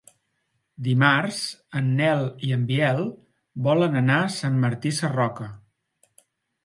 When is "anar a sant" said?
4.05-4.57